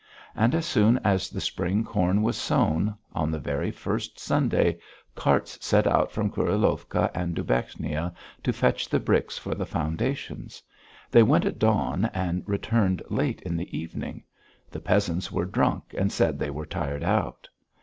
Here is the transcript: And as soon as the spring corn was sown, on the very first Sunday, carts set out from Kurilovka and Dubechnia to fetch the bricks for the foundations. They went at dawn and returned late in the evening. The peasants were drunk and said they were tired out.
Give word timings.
And 0.35 0.55
as 0.55 0.65
soon 0.65 0.97
as 1.03 1.29
the 1.29 1.39
spring 1.39 1.83
corn 1.83 2.23
was 2.23 2.35
sown, 2.35 2.95
on 3.13 3.29
the 3.29 3.37
very 3.37 3.69
first 3.69 4.17
Sunday, 4.17 4.79
carts 5.13 5.63
set 5.63 5.85
out 5.85 6.11
from 6.11 6.31
Kurilovka 6.31 7.11
and 7.13 7.35
Dubechnia 7.35 8.11
to 8.41 8.51
fetch 8.51 8.89
the 8.89 8.99
bricks 8.99 9.37
for 9.37 9.53
the 9.53 9.63
foundations. 9.67 10.63
They 11.11 11.21
went 11.21 11.45
at 11.45 11.59
dawn 11.59 12.05
and 12.15 12.41
returned 12.49 13.03
late 13.11 13.43
in 13.43 13.55
the 13.55 13.77
evening. 13.77 14.23
The 14.71 14.81
peasants 14.81 15.31
were 15.31 15.45
drunk 15.45 15.93
and 15.95 16.11
said 16.11 16.39
they 16.39 16.49
were 16.49 16.65
tired 16.65 17.03
out. 17.03 17.47